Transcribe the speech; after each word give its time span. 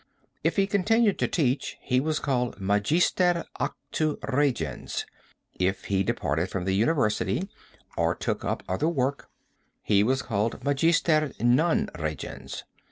If 0.43 0.55
he 0.55 0.65
continued 0.65 1.19
to 1.19 1.27
teach 1.27 1.77
he 1.79 1.99
was 1.99 2.17
called 2.17 2.59
magisier 2.59 3.43
actu 3.59 4.15
regens; 4.23 5.05
if 5.59 5.83
he 5.85 6.01
departed 6.01 6.49
from 6.49 6.65
the 6.65 6.73
university 6.73 7.47
or 7.95 8.15
took 8.15 8.43
up 8.43 8.63
other 8.67 8.89
work, 8.89 9.29
he 9.83 10.01
was 10.01 10.23
called 10.23 10.63
magister 10.63 11.31
non 11.39 11.85
regens. 11.93 12.63